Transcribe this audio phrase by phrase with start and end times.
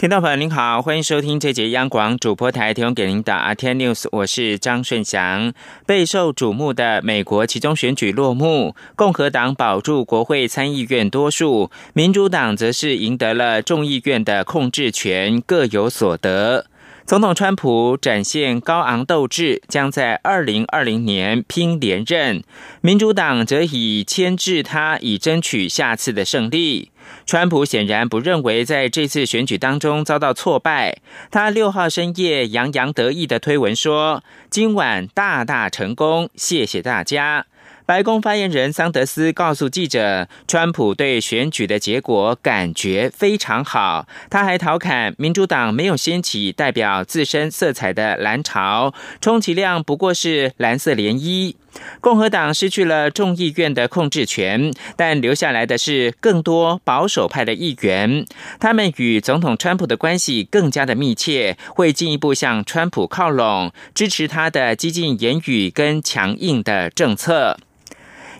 [0.00, 5.52] 听众朋友您好，欢迎收听这节央广主播台提供给您的 RT News，我是张顺祥。
[5.84, 16.64] 备受瞩目的美国其中选举落幕，共和党保住国会参议院多数，民主党则是赢得了众议院的控制权，各有所得。
[17.04, 22.40] 总统川普展现高昂斗志，将在二零二零年拼连任；
[22.80, 26.90] 民主党则以牵制他，以争取下次的胜利。
[27.26, 30.98] 川普显然不认为在这次选举当中遭到挫败。
[31.30, 37.46] 他六号深夜洋洋得意的推文说：“今晚大大成功，谢谢大家。”
[37.86, 44.06] 白宫发言人桑德斯告诉记者，川普对选举的结果感觉非常好。
[44.30, 51.56] 他还调侃，民主党没有掀起代表自身色彩的蓝潮，充其量不过是蓝色涟漪。
[52.00, 58.24] 共和党失去了众议院的控制权，但留下来的是更多保守派的议员。
[58.58, 67.56] 他们与总统川普的关系更加的密切，会进一步向川普靠拢，支持他的激进言语跟强硬的政策。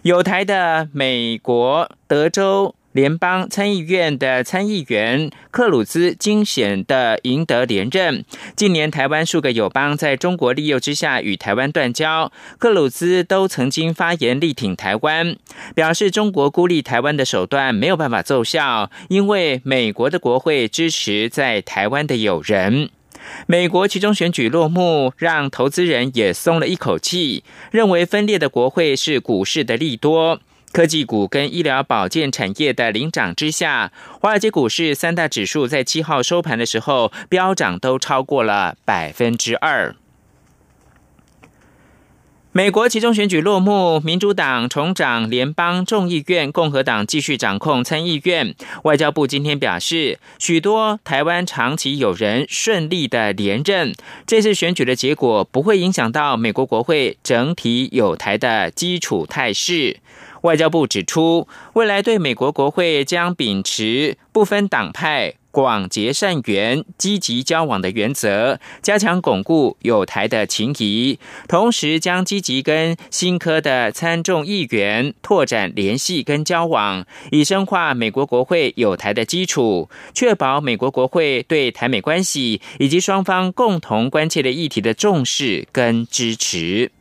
[0.02, 8.24] 有台的美国德州联邦参议院的参议员克鲁兹惊险的赢得连任。
[8.56, 15.36] 近年台湾数个友邦在中国利诱之下与台湾断交，克鲁兹都曾经发言力挺台湾，
[15.72, 22.90] 表示中国孤立台湾的手段没有办法奏效，因为美国的国会支持在台湾的友人。
[23.46, 30.40] 美国其中选举落幕，让投资人也松了一口气，认为分裂的国会是股市的利多。
[30.72, 33.90] 科技股跟医疗保健产业的领涨之下，
[34.20, 39.96] 华尔街股市三大指数在七号收盘的时候飙涨都超过了百分之二。
[42.52, 48.56] 美国其中选举落幕，民主党重掌联邦众议院，共和党继续掌控参议院。
[48.82, 53.94] 外交部今天表示，许多台湾长期友人顺利的连任，
[54.26, 59.98] 这次选举的结果不会影响到美国国会整体友台的基础态势。
[60.42, 65.34] 外交部指出，未来对美国国会将秉持不分党派。
[65.52, 71.18] 广结善缘、积极交往的原则，加强巩固友台的情谊，
[71.48, 86.92] 同时将积极跟新科的参众议员拓展联系跟交往，以深化美国国会友台的基础，确保美国国会对台美关系以及双方共同关切的议题的重视跟支持。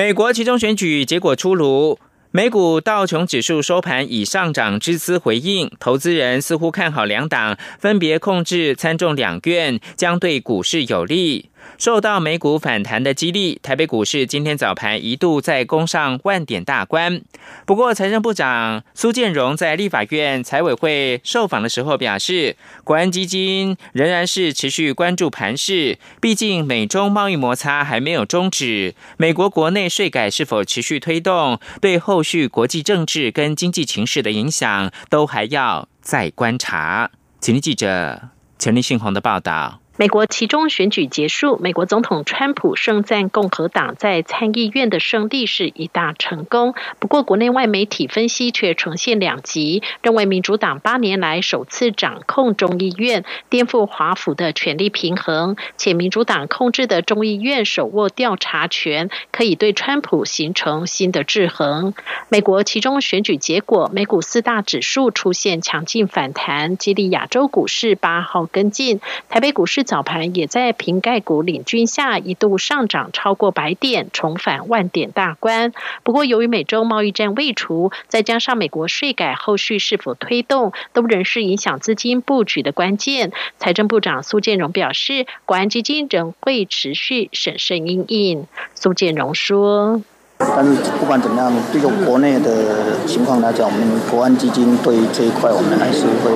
[0.00, 1.98] 美国其中选举结果出炉。
[2.30, 11.49] 美股道琼指数收盘以上涨之姿回应，投资人似乎看好两党分别控制参众两院，将对股市有利。
[11.78, 17.22] 受到美股反弹的激励，台北股市今天早盘一度再攻上万点大关。
[17.64, 37.10] 不过，财政部长苏建荣在立法院财委会受访的时候表示，国安基金仍然是持续关注盘势，毕竟美中贸易摩擦还没有终止，美国国内税改是否持续推动，对后续国际政治跟经济情势的影响，都还要再观察。
[37.40, 38.28] 请听记者
[38.58, 39.80] 陈立信宏的报道。
[40.00, 46.74] 美国其中选举结束，美国总统川普盛赞共和党在参议院的胜利是一大成功。
[46.98, 61.92] 不过，国内外媒体分析却呈现两极，认为民主党八年来首次掌控众议院，颠覆华府的权力平衡，且民主党控制的众议院手握调查权，可以对川普形成新的制衡。
[62.30, 69.84] 美国其中选举结果，美股四大指数出现强劲反弹，激励亚洲股市八号跟进，台北股市。
[69.90, 75.72] 早盘也在瓶盖股领军下一度上涨超过百点，重返万点大关。
[76.04, 83.32] 不过，由于美洲贸易战未除，再加上美国税改后续是否推动，都仍是影响资金布局的关键。
[83.58, 88.46] 财政部长苏建荣表示，国安基金仍会持续审慎应应。
[88.76, 90.00] 苏建荣说
[90.38, 96.30] ：“但是不管怎么样，对于国内的情况来讲，我们国安基金对这一块，我们还是会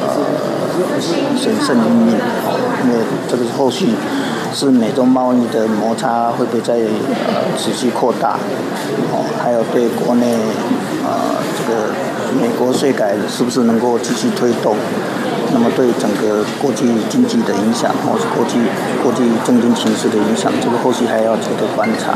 [0.00, 0.24] 呃。”
[1.36, 2.16] 审慎应命，
[2.84, 2.96] 因为
[3.28, 3.88] 这个是后续
[4.52, 8.38] 是美中贸易的摩擦会不会再呃持续扩大，
[9.10, 10.26] 哦，还有对国内
[11.02, 11.90] 呃这个
[12.40, 14.76] 美国税改是不是能够继续推动，
[15.52, 18.58] 那么对整个国际经济的影响，或是国际
[19.02, 22.14] 国际政经形势的影响，这个后续还要值得观察。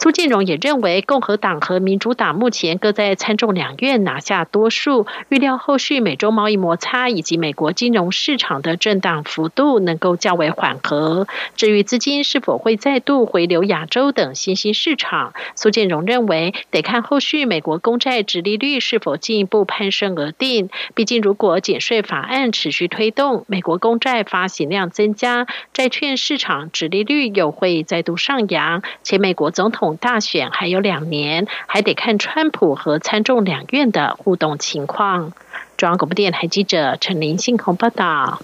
[0.00, 11.26] 苏建荣也认为，共和党和民主党目前各在参众两院拿下多数，预料后续美中贸易摩擦以及美国金融市场的震荡幅度能够较为缓和。
[11.56, 20.70] 至于资金是否会再度回流亚洲等新兴市场，苏建荣认为得看后续美国公债直利率是否进一步攀升而定。
[20.94, 29.87] 毕竟，如果减税法案持续推动，美国公债发行量增加，债券市场直利率又会再度上扬，且美国总统。
[29.96, 35.32] 大选还有两年，还得看川普和参众两院的互动情况。
[35.76, 38.40] 中央广播电台记者陈林信鸿报道。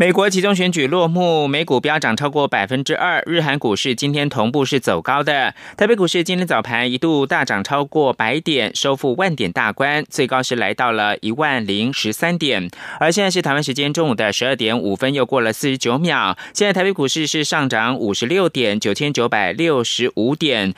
[0.00, 5.52] 美国集中选举落幕，美股飙涨超过百分之二，日韩股市今天同步是走高的。
[5.76, 12.70] 台北股市今天早盘一度大涨超过百点，收复万点大关，最高是来到了一万零十三点。
[13.00, 16.38] 而现在是台湾时间中午的十二点五分，又过了四十九秒。
[16.54, 20.72] 现在台北股市是上涨五十六点，九千九百六十五点，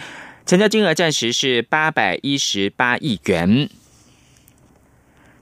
[0.47, 3.69] 成交金额暂时是八百一十八亿元。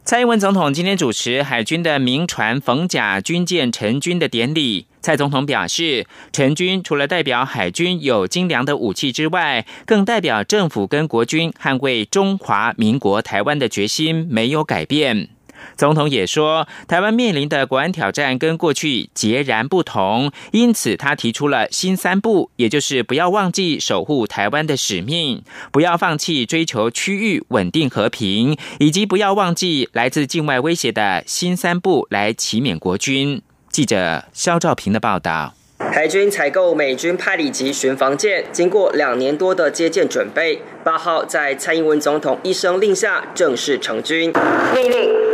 [0.08, 4.86] 蔡英文总统今天主持海军的名船逢甲军舰陈军的典礼。
[5.02, 15.28] 蔡总统表示，陈军除了代表海军有精良的武器之外，更代表政府跟国军捍卫中华民国台湾的决心没有改变。
[15.76, 33.40] 总统也说，台湾面临的国安挑战跟过去截然不同，因此他提出了新三步，也就是不要忘记守护台湾的使命，不要放弃追求区域稳定和平，以及不要忘记来自境外威胁的新三步来启勉国军。
[33.70, 35.54] 记者肖兆平的报道。
[35.78, 44.32] 海军采购美军派里级巡防舰，经过两年多的接舰准备，八号在蔡英文总统一声令下正式成军。
[44.74, 45.27] 命令。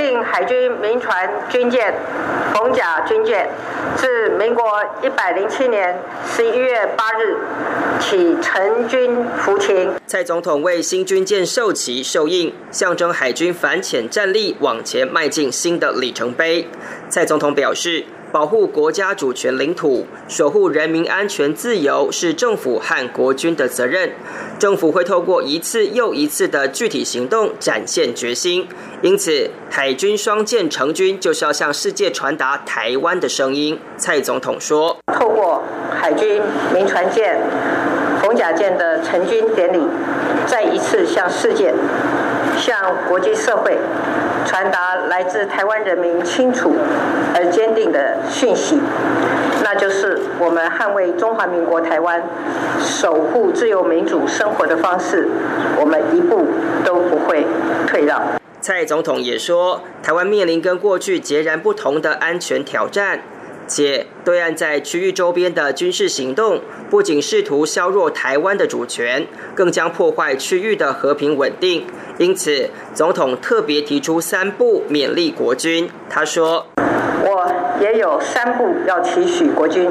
[0.00, 1.92] 令海军民船军舰
[2.54, 3.50] “逢甲”军舰，
[3.96, 7.36] 自民国一百零七年十一月八日
[8.00, 9.90] 起成军服勤。
[10.06, 16.66] 蔡总统为新军舰授旗授印，象征海军反潜战力往前迈进新的里程碑。
[17.10, 18.06] 蔡总统表示。
[18.32, 24.12] 保护国家主权领土、守护人民安全自由是政府和国军的责任。
[24.58, 28.68] 政府会透过一次又一次的具体行动展现决心。
[29.02, 33.80] 因此，海军双舰成军就是要向世界传达台湾的声音。
[33.96, 35.64] 蔡总统说：“透过
[36.00, 36.40] 海军
[36.72, 37.40] 民船舰
[38.22, 39.80] 逢甲舰的成军典礼，
[40.46, 41.74] 再一次向世界、
[42.56, 43.76] 向国际社会。”
[44.50, 46.74] 传达来自台湾人民清楚
[47.36, 48.80] 而坚定的讯息，
[49.62, 52.20] 那就是我们捍卫中华民国台湾、
[52.80, 55.28] 守护自由民主生活的方式，
[55.78, 56.48] 我们一步
[56.84, 57.46] 都不会
[57.86, 58.20] 退让。
[58.60, 63.20] 蔡总统也说，台湾面临跟过去截然不同的安全挑战。
[63.70, 69.24] 且对岸在区域周边的军事行动，不仅试图削弱台湾的主权，
[69.54, 71.86] 更将破坏区域的和平稳定。
[72.18, 75.88] 因此，总统特别提出三步勉励国军。
[76.10, 76.66] 他说
[77.22, 79.88] ：“我也有三步要期许国军，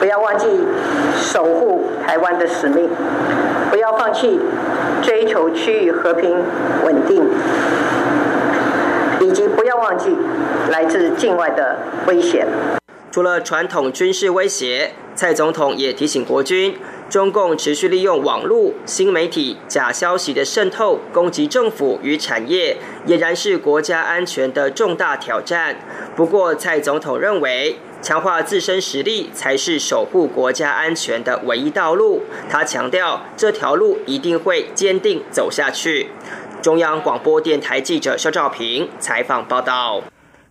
[0.00, 0.46] 不要忘记
[1.16, 2.90] 守护台湾的使命，
[3.70, 4.40] 不要放弃
[5.00, 6.36] 追求区域和平
[6.84, 7.22] 稳定，
[9.20, 10.16] 以及不要忘记
[10.70, 11.78] 来自境外的
[12.08, 12.46] 危险。”
[13.10, 16.76] 除了传统军事威胁，蔡总统也提醒国军，
[17.08, 22.76] 中共持续利用网络、新媒体假消息的渗透，攻击政府与产业，
[23.06, 25.78] 俨然是国家安全的重大挑战。
[26.14, 32.22] 不过，蔡总统认为，强化自身实力才是守护国家安全的唯一道路。
[32.50, 36.10] 他强调，这条路一定会坚定走下去。
[36.60, 40.02] 中央广播电台记者肖照平采访报道。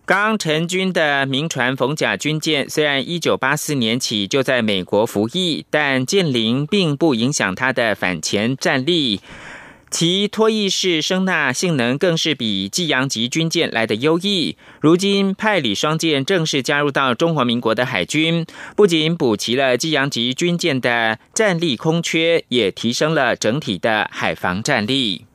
[0.08, 9.20] 刚成军的名船逢甲军舰，虽然一九八四年起就在美国服役，但舰龄并不影响它的反潜战力。
[9.90, 14.56] 其脱翼式声纳性能更是比济阳级军舰来的优异。
[14.80, 25.27] 如今派里双舰正式加入到中华民国的海军，不仅补齐了济阳级军舰的战力空缺，也提升了整体的海防战力。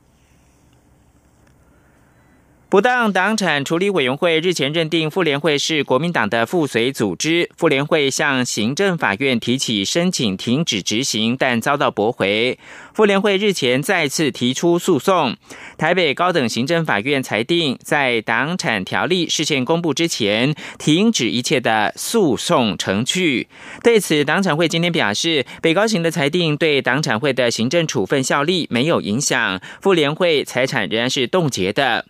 [2.74, 12.58] 不当党产处理委员会日前认定妇联会是国民党的附随组织，妇联会向行政法院提起申请停止执行，但遭到驳回。
[12.92, 15.36] 妇联会日前再次提出诉讼，
[15.78, 23.46] 台北高等行政法院裁定，在党产条例事先公布之前，停止一切的诉讼程序。
[23.84, 32.06] 对此，党产会今天表示，北高行的裁定对党产会的行政处分效力没有影响，妇联会财产仍然是冻结的。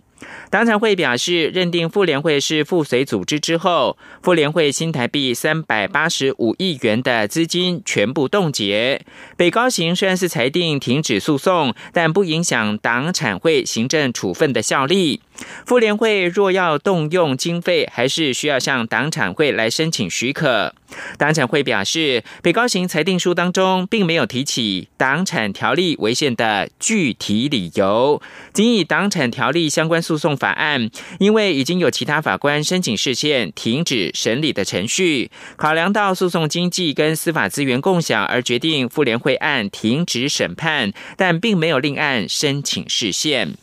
[0.50, 9.04] 党产会表示，认定妇联会是附随组织之后，妇联会新台币三百八十五亿元的资金全部冻结。
[9.36, 15.20] 北高行虽然是裁定停止诉讼，但不影响党产会行政处分的效力。
[15.66, 20.74] 妇联会若要动用经费，还是需要向党产会来申请许可。
[21.18, 28.22] 党产会表示，北高行裁定书当中并没有提起党产条例违宪的具体理由，
[28.52, 30.88] 仅以党产条例相关诉讼法案，
[31.18, 43.54] 因为已经有其他法官申请释宪停止审理的程序，考量到诉讼经济跟司法资源共享而决定妇联会案停止审判，但并没有另案申请释宪。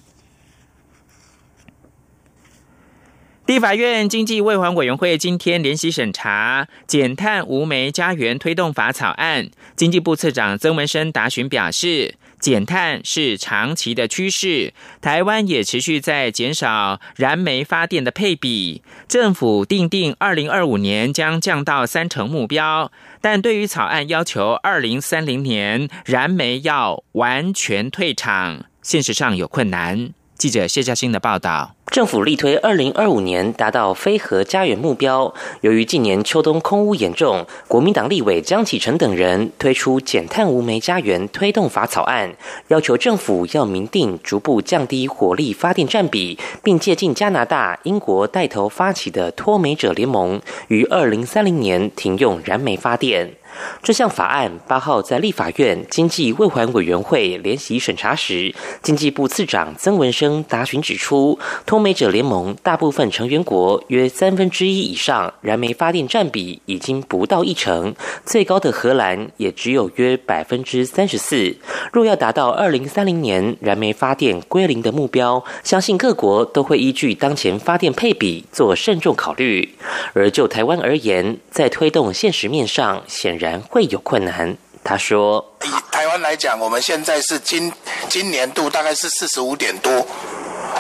[3.48, 9.50] 立法院经济卫环委员会今天联席审查减碳无煤家园推动法草案。
[9.76, 18.84] 经济部次长曾文生答询表示，减碳是长期的趋势，台湾也持续在减少燃煤发电的配比。
[19.08, 30.14] 政府定定二零二五年将降到三成目标，但对于草案要求二零三零年燃煤要完全退场，现实上有困难。
[30.42, 31.76] 记者谢嘉欣的报道。
[31.86, 35.32] 政府力推二零二五年达到非核家园目标。
[35.60, 42.34] 由于近年秋冬空污严重，国民党立委江启臣等人推出减碳无煤家园推动法草案，
[42.70, 53.36] 要求政府要明定逐步降低火力发电占比，并借鉴加拿大、英国带头发起的脱煤者联盟，于二零三零年停用燃煤发电。
[53.84, 58.54] 这项法案八号在立法院经济卫环委员会联席审查时，
[58.84, 71.56] 经济部次长曾文生答询指出，脱美者联盟大部分成员国约三分之一以上燃煤发电占比已经不到一成，最高的荷兰也只有约百分之三十四。
[71.92, 79.76] 若要达到二零三零年燃煤发电归零的目标，相信各国都会依据当前发电配比做慎重考虑。
[80.14, 83.41] 而就台湾而言，在推动现实面上显。
[83.42, 87.74] 然会有困难，他说：“以台湾来讲，我们现在是今
[88.08, 90.06] 今年度大概是四十五点多，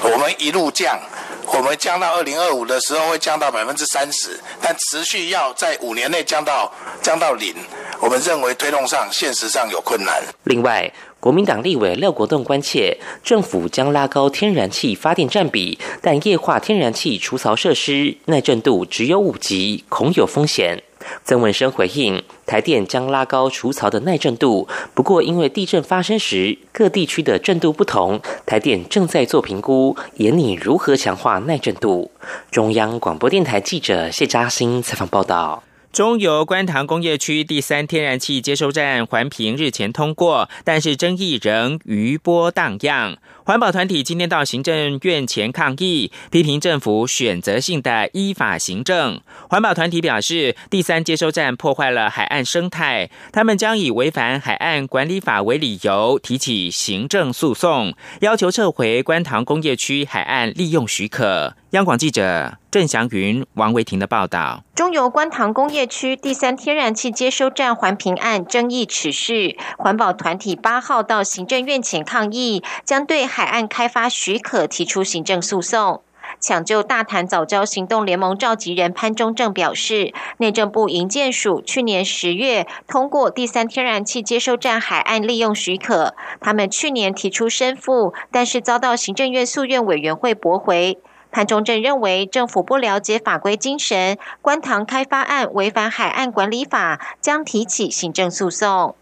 [0.04, 1.00] 我们一路降，
[1.48, 7.56] 我们降到二零二五的时候会降到百分之三十，但持续要在五年内降到降到零，
[8.00, 10.94] 我们认为推动上现实上有困难。”另外。
[11.22, 20.82] 国民党立委廖国栋关切，政府将拉高天然气发电占比，但液化天然气除槽设施耐震度只有五级，恐有风险。
[21.24, 32.12] 曾文生回应，台电将拉高除槽的耐震度，不过因为地震发生时各地区的震度不同，台电正在做评估，研拟如何强化耐震度。
[32.50, 35.64] 中央广播电台记者谢嘉欣采访报道。
[35.92, 43.18] 中油观塘工业区第三天然气接收站环评日前通过，但是争议仍余波荡漾。
[43.52, 49.20] 环保团体今天到行政院前抗议，批评政府选择性的依法行政。
[49.50, 61.54] 环保团体表示，第三接收站破坏了海岸生态，他们将以违反海岸管理法为理由提起行政诉讼，要求撤回观塘工业区海岸利用许可。
[61.72, 76.02] 央广记者郑祥云、王维婷的报道：中油观塘工业区第三天然气接收站环评案争议持续，环保团体八号到行政院前抗议，将对海岸开发许可提出行政诉讼。
[76.42, 91.00] 抢救大潭早教行动联盟召集人潘中正表示，内政部营建署去年十月通过第三天然气接收站海岸利用许可，他们去年提出申复，但是遭到行政院诉愿委员会驳回。
[91.32, 98.94] 潘中正认为，政府不了解法规精神，观塘开发案违反海岸管理法，将提起行政诉讼。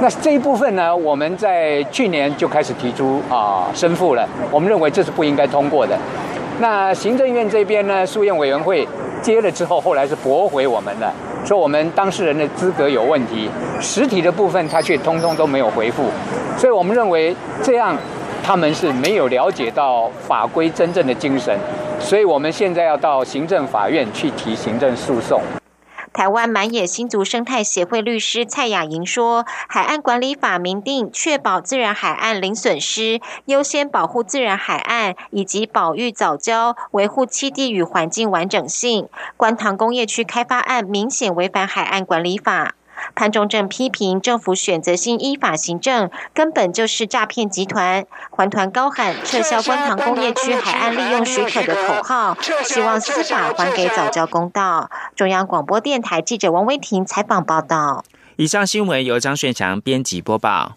[0.00, 5.96] 那这一部分呢，我们在去年就开始提出啊申复了，我们认为这是不应该通过的。
[6.58, 8.86] 那行政院这边呢，诉愿委员会
[9.22, 11.08] 接了之后，后来是驳回我们的，
[11.44, 13.48] 说我们当事人的资格有问题，
[13.80, 16.10] 实体的部分他却通通都没有回复，
[16.56, 17.96] 所以我们认为这样。
[18.48, 21.54] 他们是没有了解到法规真正的精神，
[22.00, 25.42] 所以我们现在要到行政法院去提行政诉讼。
[26.14, 39.10] 台湾满野新竹生态协会律师蔡雅莹说：“海岸管理法明定，确保自然海岸零损失，优先保护自然海岸以及保育藻礁，维护栖地与环境完整性。
[39.36, 42.74] 观塘工业区开发案明显违反海岸管理法。”
[43.14, 48.04] 潘中正批评政府选择性依法行政，根本就是诈骗集团。
[48.30, 54.90] 环团高喊撤销观塘工业区海岸利用许可的口号，希望司法还给早教公道。
[55.16, 58.04] 中央广播电台记者王威婷采访报道。
[58.36, 60.76] 以上新闻由张炫强编辑播报。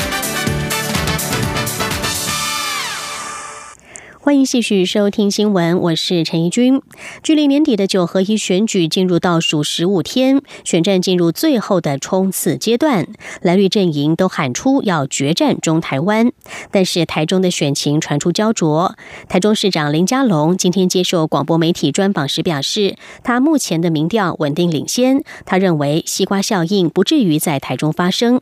[4.31, 6.81] 欢迎继续收听新闻，我是陈怡君。
[7.21, 13.05] 距离年底的九合一选举进入倒数十五天，选战进入最后的冲刺阶段，
[13.41, 16.31] 蓝绿阵营都喊出要决战中台湾。
[16.71, 18.95] 但是台中的选情传出焦灼，
[19.27, 22.95] 台中市长林佳龙今天接受广播媒体专访时表示，
[23.25, 28.39] 他目前的民调稳定领先，他认为西瓜效应不至于在台中发生。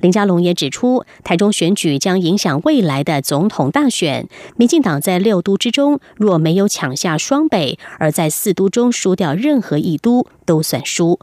[0.00, 4.28] 林佳龙也指出，台中选举将影响未来的总统大选。
[4.56, 11.18] 民进党在六六都之中若没有抢下双北，而在四都中输掉任何一都，都算输。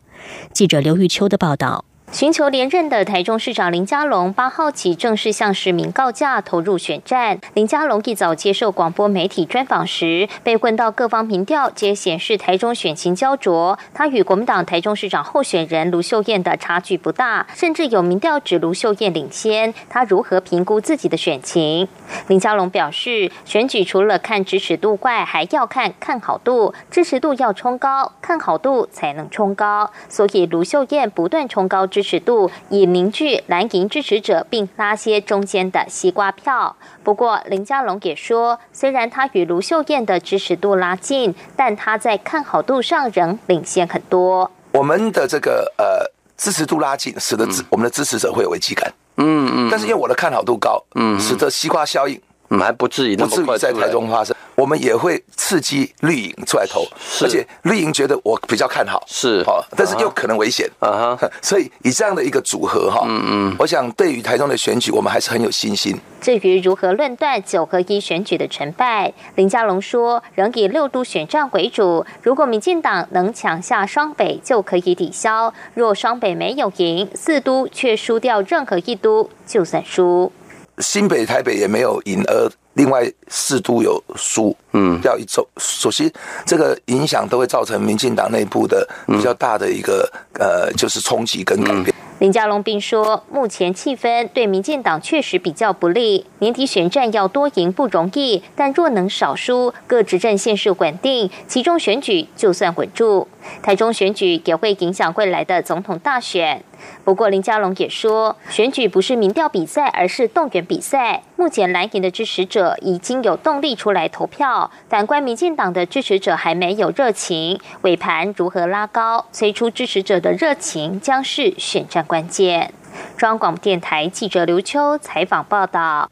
[0.51, 1.86] 记者刘玉秋的报道。
[2.12, 7.39] 寻求连任的台中市长林佳龙八号起正式向市民告假，投入选战。
[7.54, 19.72] 林佳龙一早接受广播媒体专访时，被问到各方民调皆显示台中选情焦灼，他与国民党台中市长候选人卢秀燕的差距不大，甚至有民调指卢秀燕领先。
[19.88, 21.88] 他如何评估自己的选情？
[22.28, 29.92] 林佳龙表示，选举除了看支持度外，还要看看好度，支持度要冲高，看好度才能冲高。
[30.10, 31.86] 所以卢秀燕不断冲高。
[32.00, 36.74] 支持度以凝聚蓝营支持者，并拉些中间的西瓜票。
[37.03, 44.50] 不过林佳龙也说，虽然他与卢秀燕的支持度拉近，但他在看好度上仍领先很多。
[44.72, 48.89] 我们的这个呃支持度拉近，使得支我们的支持者会有危机感。
[49.18, 49.68] 嗯嗯。
[49.70, 52.18] 但是因为我的看好度高，嗯，使得西瓜效应，
[52.50, 54.36] 嗯，还不至于不至于在台中发生。
[54.56, 56.86] 我们也会刺激绿营出来投，
[57.22, 65.98] 而且绿营觉得我比较看好，是好，但是又可能危险啊哈， 所以以这样的一个组合哈，嗯嗯，我想对于台中的选举，我们还是很有信心。
[66.20, 72.06] 至于如何论断九合一选举的成败，林佳龙说，仍以六都选战为主。
[72.22, 80.34] 如果民进党能抢下双北，就可以抵消；若双北没有赢，四都却输掉任何一都，就算输。
[80.80, 86.12] 新北、台北也没有赢，而另外四都有输，嗯，要一周，首先
[86.46, 91.94] 这个影响都会造成民进党内部的比较大的一个呃，就是冲击跟改变。
[92.19, 103.29] 林佳龙并说，目前气氛对民进党确实比较不利，年底选战要多赢不容易，但若能少输，各执政县市稳定，其中选举就算稳住。
[103.63, 106.62] 台中选举也会影响未来的总统大选。
[107.03, 111.23] 不过林佳龙也说，选举不是民调比赛，而是动员比赛。
[111.38, 117.60] 目前蓝营的支持者已经有动力出来投票，反观民进党的支持者还没有热情。
[117.82, 122.74] 尾盘如何拉高，催出支持者的热情，将是选战关键。
[123.17, 126.10] 中央广播电台记者刘秋采访报道。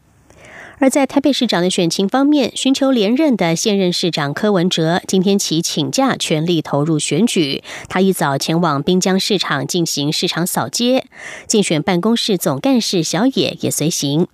[0.79, 7.63] 而在台北市长的选情方面，寻求连任的现任市长柯文哲今天起请假，全力投入选举。
[7.89, 11.07] 他一早前往滨江市场进行市场扫街，
[11.47, 14.27] 竞选办公室总干事小野也随行。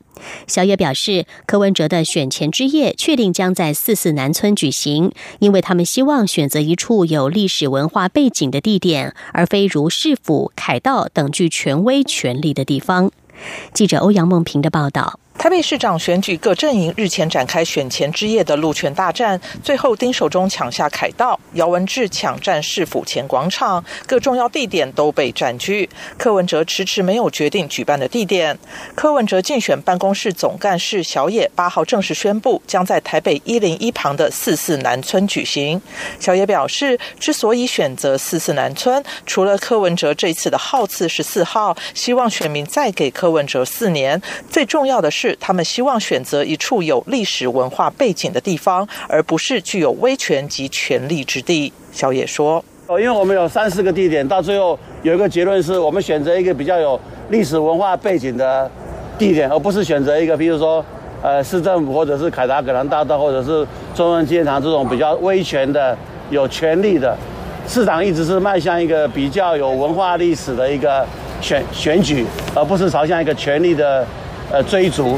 [0.47, 13.11] 小野表示，柯文哲的选前之夜确定将在四四南村举行，因为他们希望选择一处有历史文化背景的地点，而非如市府、凯道等具权威权力的地方。
[13.73, 15.19] 记者欧阳梦平的报道。
[15.37, 25.89] 台北市长选举各阵营日前展开选前之夜的路权大战，最后丁守中抢下凯道，姚文智抢占市府前广场，各重要地点都被占据。
[26.17, 28.57] 柯文哲迟迟没有决定举办的地点。
[28.95, 35.81] 柯文哲竞选办公室总干事小野八号正式宣布，将在台北一零一旁的四四南村举行。
[36.21, 45.22] 小野表示，之所以选择四四南村，除了柯文哲这次的号次是四号，希望选民再给柯文哲四年，最重要的是。
[45.23, 51.71] 是他们希望选择一处有历史文化背景的地方，而不是具有威权及权力之地。
[51.93, 58.69] 小野说：“哦，因为我们有三四个地点，到最后有一个结论是，我们选择一个比较有历史文化背景的
[59.17, 60.83] 地点，而不是选择一个，比如说，
[61.21, 65.97] 呃，市政府或者是凯达格兰大道或者是中央纪念堂这种比较威权的、
[66.31, 67.17] 有权力的。
[67.65, 71.07] 市长一直是迈向一个比较有文化历史的一个
[71.39, 74.05] 选选举，而不是朝向一个权力的。”
[74.51, 75.17] 呃，追逐。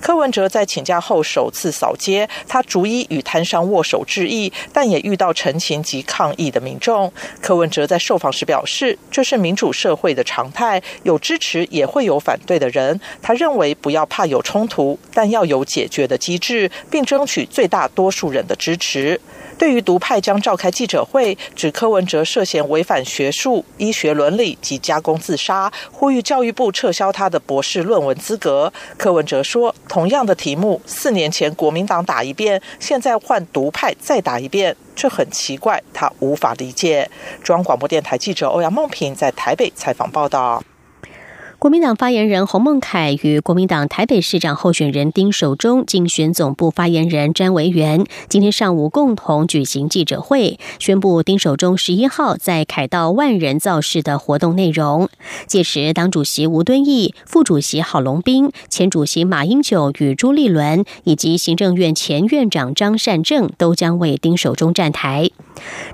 [0.00, 7.12] 柯文哲在请假后首次扫街，他逐一与摊商握手致意，但也遇到陈情及抗议的民众。
[7.40, 12.98] 柯文哲在受访时表示，这是民主社会的常态，有支持也会有反对的人。
[13.20, 19.20] 他认为不要怕有冲突，但要有解决的机制，并争取最大多数人的支持。
[19.58, 28.72] 对于独派将召开记者会，指柯文哲涉嫌违反学术、医学伦理及加工自杀，呼吁教育部撤销他的博士论文资格。
[28.96, 37.10] 柯文哲说：“同样的题目，四年前国民党打一遍，现在换独派再打一遍。”这很奇怪，他无法理解。
[37.42, 40.62] 中央广播电台记者欧阳梦平在台北采访报道。
[41.60, 55.10] 国民党发言人洪孟凯与国民党台北市长候选人丁守中竞选总部发言人詹维元今天上午共同举行记者会，宣布丁守中十一号在凯道万人造势的活动内容。
[55.46, 65.28] 届时，党主席吴敦义、副主席郝龙斌、前主席马英九与朱立伦，以及行政院前院长张善政都将为丁守中站台。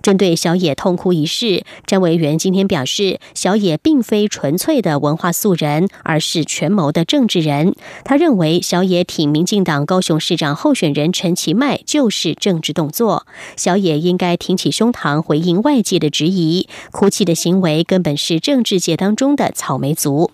[0.01, 5.57] 针对小野痛哭一事，詹维元今天表示，小野并非纯粹的文化素。
[5.57, 7.75] 人，而是权谋的政治人。
[8.05, 13.27] 他认为小野挺民进党高雄市长候选人陈其迈就是政治动作。
[13.57, 20.31] 小野应该挺起胸膛回应外界的质疑，哭泣的行为根本是政治界当中的草莓族。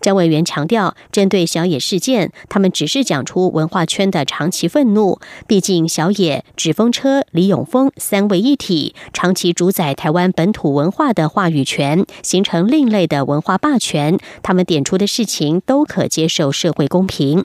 [0.00, 5.20] 张委员强调，针对小野事件，他们只是讲出文化圈的长期愤怒。
[5.46, 14.18] 毕竟，小野、纸风车、李永峰三位一体，长期主宰台湾本土文化的话语权，形成另类的文化霸权。
[14.42, 17.44] 他们点出的事情都可接受社会公平。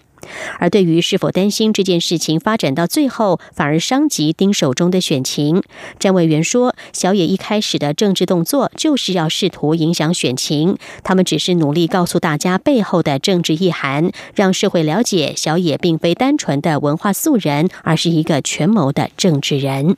[0.60, 5.62] 而对于是否担心这件事情发展到最后反而伤及丁守中的选情，
[6.00, 19.98] 詹委员说，小野一开始的政治动作就是要试图影响选情，他们只是努力告诉大家背后的政治意涵，让社会了解小野并非单纯的文化素人，而是一个权谋的政治人。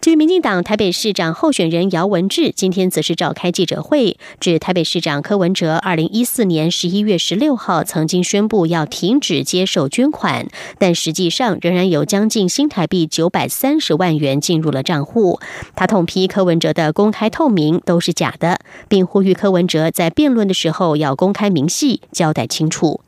[0.00, 10.46] 至于民进党台北市长候选人姚文智，今天则是召开记者会，指台北市长柯文哲二零一四年十一月十六号曾经宣布要停止接受捐款，
[10.78, 15.38] 但实际上仍然有将近新台币九百三十万元进入了账户。
[15.76, 18.58] 他痛批柯文哲的公开透明都是假的，
[18.88, 23.02] 并呼吁柯文哲在辩论的时候要公开明细，交代清楚。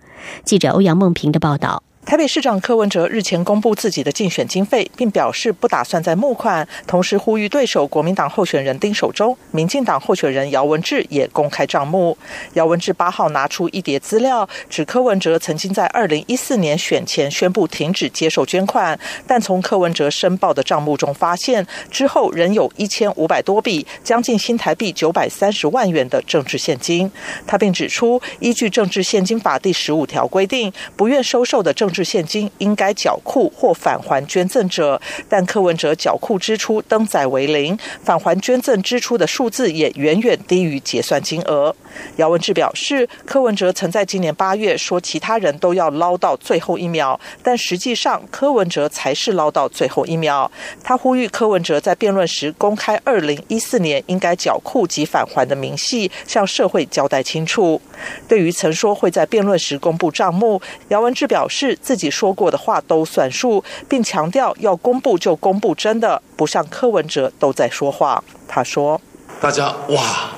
[0.44, 1.82] 记者欧阳梦平的报道。
[2.04, 12.18] 台北市长柯文哲日前公布自己的竞选经费，并表示不打算再募款，同时呼吁对手国民党候选人丁守中、民进党候选人姚文智也公开账目。
[12.54, 27.10] 姚文智八号拿出一叠资料，指柯文哲曾经在二零一四年选前宣布停止接受捐款，但从柯文哲申报的账目中发现，之后仍有一千五百多笔，将近新台币九百三十万元的政治现金。
[27.46, 41.74] 他并指出，依据政治现金法第十五条规定，不愿收受的政至现金应该缴库或返还捐赠者，但柯文哲缴库支出登载为零，返还捐赠支出的数字也远远低于结算金额。
[42.16, 50.50] 姚文智表示，柯文哲曾在今年八月说其他人都要捞到最后一秒，但实际上柯文哲才是捞到最后一秒。
[50.82, 57.80] 他呼吁柯文哲在辩论时公开二零一四年应该缴库及返还的明细，向社会交代清楚。
[58.28, 61.78] 对于曾说会在辩论时公布账目，姚文智表示。
[61.82, 68.22] 自己说过的话都算数，并强调要公布就公布真的，不像柯文哲都在说话。
[68.48, 69.00] 他说
[69.40, 70.30] ：“大家哇，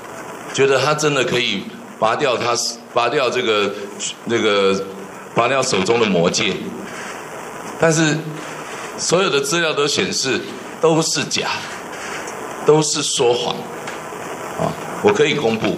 [0.55, 1.61] 觉得他真的可以
[1.99, 2.55] 拔掉他
[2.93, 3.71] 拔掉这个
[4.23, 4.81] 那个
[5.35, 6.53] 拔掉手中的魔戒，
[7.77, 8.17] 但是
[8.97, 10.39] 所有的资料都显示
[10.79, 11.49] 都是假，
[12.65, 13.53] 都是说谎
[14.57, 14.71] 啊！
[15.03, 15.75] 我可以公布，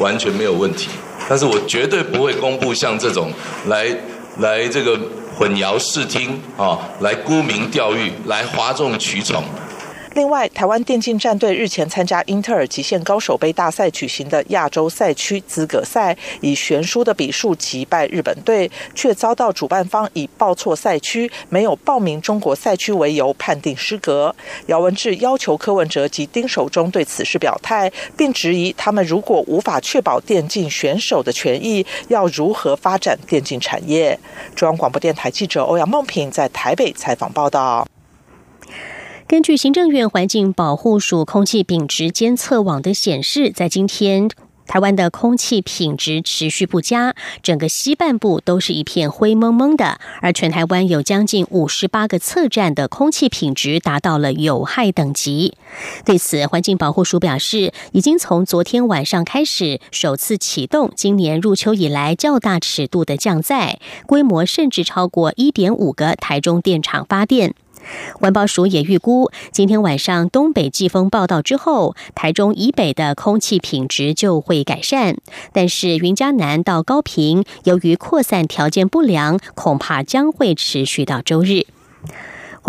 [0.00, 0.88] 完全没有问题，
[1.28, 3.32] 但是我绝对不会公布像这种
[3.68, 3.96] 来。”
[4.38, 4.96] 来这个
[5.36, 9.42] 混淆视听啊，来沽名钓誉，来哗众取宠。
[10.18, 24.34] 另外，台湾电竞战队日前参加英特尔极限高手杯大赛举行的亚洲赛区资格赛，以悬殊的比数击败日本队，却遭到主办方以报错赛区、没有报名中国赛区为由判定失格。
[24.66, 34.18] 姚文智要求柯文哲及丁守中对此事表态，并质疑他们如果无法确保电竞选手的权益，要如何发展电竞产业？
[34.56, 37.86] 中央广播电台记者欧阳梦平在台北采访报道。
[39.28, 44.30] 根据行政院环境保护署空气品质监测网的显示，在今天
[44.66, 55.52] 台湾的空气品质持续不佳，整个西半部都是一片灰蒙蒙的，而全台湾有将近五十八个测站的空气品质达到了有害等级。
[56.06, 67.54] 对此，环境保护署表示，已经从昨天晚上开始首次启动今年入秋以来较大尺度的降载，规模甚至超过一点五个台中电厂发电。
[68.14, 75.16] 环保署也预估，今天晚上东北季风报道之后，台中以北的空气品质就会改善。
[75.52, 81.66] 但是云嘉南到高平，由于扩散条件不良，恐怕将会持续到周日。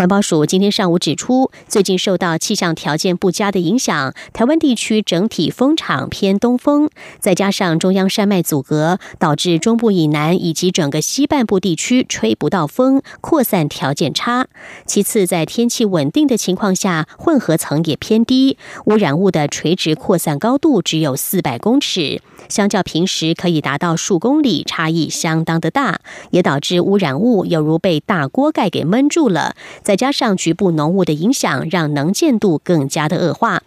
[0.00, 14.48] 环保署今天上午指出，最近受到气象条件不佳的影响，台湾地区整体风场偏东风，再加上中央山脉阻隔，导致中部以南以及整个西半部地区吹不到风，扩散条件差。
[14.86, 29.54] 其次，在天气稳定的情况下，混合层也偏低，污染物的垂直扩散高度只有四百公尺，相较平时可以达到数公里，差异相当的大，也导致污染物犹如被大锅盖给闷住了。
[29.82, 33.62] 再加上局部浓雾的影响，让能见度更加的恶化。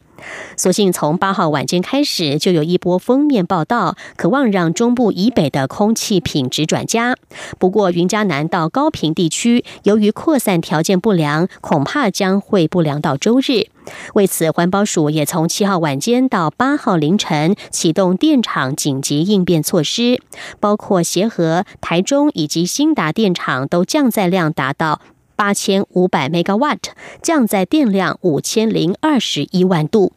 [0.55, 7.15] 所幸从八号晚间开始，就有一波封面报道，渴望让中部以北的空气品质转佳。
[7.57, 13.67] 不过，云嘉南到高平地区，由于扩散条件不良，恐怕将会不良到周日。
[14.13, 20.21] 为此，环保署也从七号晚间到八号凌晨启动电厂紧急应变措施，
[20.59, 25.01] 包括协和、台中以及新达电厂都降载量达到。
[25.36, 26.80] 八千五百 megawatt
[27.22, 30.13] 降载电量五千零二十一万度。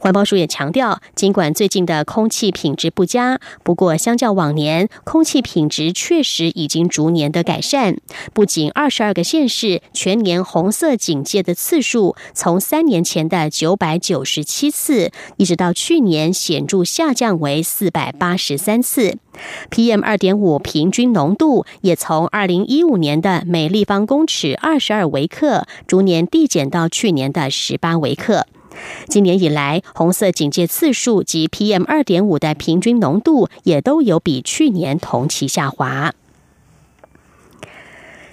[0.00, 7.98] 环保署也强调，尽管最近的空气品质不佳，不过相较往年，空气品质确实已经逐年的改善。
[8.32, 19.18] 不仅二十二个县市全年红色警戒的次数从三年前的九百九十七次，一直到去年显著下降为四百八十三次。
[19.70, 28.46] PM 二点五平均浓度也从二零一五年的每立方公尺二十二微克，逐年递减到去年的十八微克。
[29.08, 36.12] 今年以来，红色警戒次数及 PM 二点五的平均浓度也都有比去年同期下滑。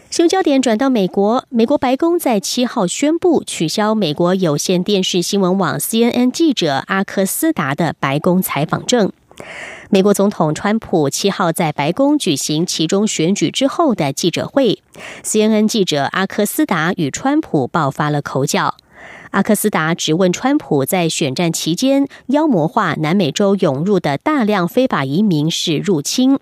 [0.10, 9.12] 新焦点转到美国，美国白宫在七号宣布取消美国有线电视新闻网 CNN 记者阿克斯达的白宫采访证。
[9.90, 14.82] 美国总统川普七号在白宫举行其中选举之后的记者会
[15.24, 18.76] ，CNN 记者阿克斯达与川普爆发了口角。
[19.32, 26.40] 阿克斯达质问川普在选战期间妖魔化南美洲涌入的大量非法移民是入侵，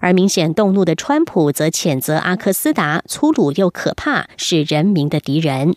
[0.00, 5.74] 而明显动怒的川普则谴责阿克斯达粗鲁又可怕，是人民的敌人。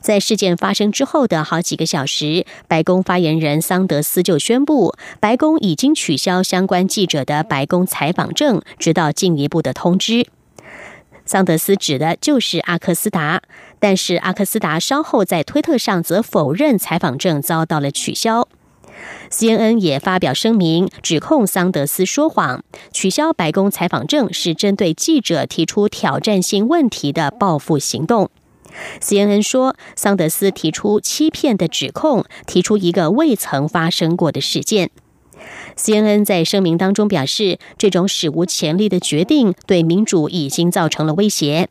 [0.00, 10.26] 在事件发生之后的好几个小时，白宫发言人桑德斯就宣布，白宫已经取消相关记者的白宫采访证，直到进一步的通知。
[11.24, 13.42] 桑德斯指的就是阿克斯达，
[13.82, 18.46] 但是阿克斯达稍后在推特上则否认采访证遭到了取消。
[19.28, 28.30] CNN 也发表声明，指控桑德斯说谎，取消白宫采访证是针对记者提出挑战性问题的报复行动。
[29.00, 34.90] CNN 说，桑德斯提出欺骗的指控，提出一个未曾发生过的事件。
[35.76, 41.68] CNN 在声明当中表示，这种史无前例的决定对民主已经造成了威胁。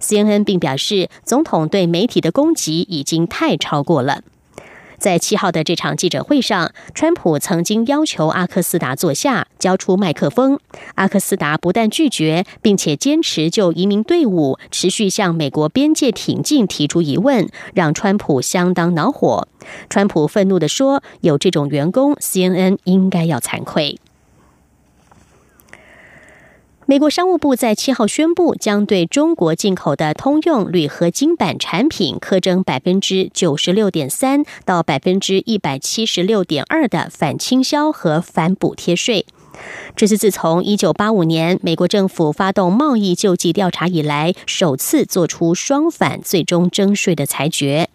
[0.00, 4.22] CNN 并表示，总统对媒体的攻击已经太超过了。
[5.04, 10.58] 在七号的这场记者会上，川普曾经要求阿克斯达坐下，交出麦克风。
[10.94, 19.46] 阿克斯达不但拒绝，并且坚持就移民队伍持续向美国边界挺进提出疑问，让川普相当恼火。
[19.90, 23.98] 川普愤怒地说：“有这种员工，CNN 应该要惭愧。”
[26.86, 39.24] 美国商务部在七号宣布，将对中国进口的通用铝合金板产品课征百分之九十六点三到百分之一百七十六点二的反倾销和反补贴税。
[39.96, 47.88] 这是自从一九八五年美国政府发动贸易救济调查以来，首次做出双反、最终征税的裁决。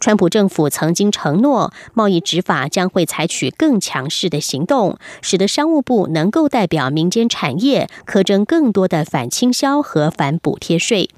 [0.00, 11.10] 川普政府曾经承诺，贸易执法将会采取更强势的行动，使得商务部能够代表民间产业，苛征更多的反倾销和反补贴税。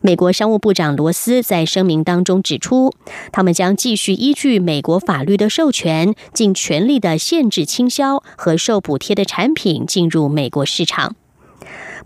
[0.00, 2.92] 美国商务部长罗斯在声明当中指出，
[3.32, 11.16] 他们将继续依据美国法律的授权，尽全力的限制倾销和受补贴的产品进入美国市场。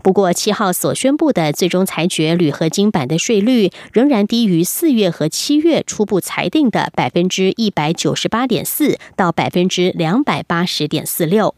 [0.01, 11.53] 不过，七号所宣布的最终裁决，铝合金板的税率仍然低于四月和七月初步裁定的百分之一百九十八点四到百分之两百八十点四六。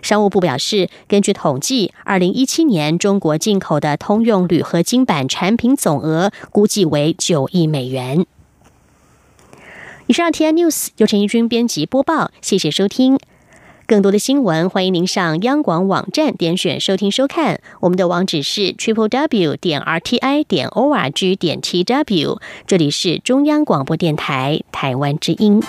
[0.00, 8.24] 商务部表示，根据统计，二零一七年中国进口的通用铝合金板产品总额估计为九亿美元。
[10.06, 13.18] 以上 T I News 由陈怡君编辑播报，谢谢收听。
[13.86, 17.60] 更多的新闻，欢迎您上央广网站点选收听收看。
[17.78, 22.40] 我们的网址是 triple w 点 r t i 点 o r g 点 t w。
[22.66, 25.62] 这里是中央广播电台台湾之音。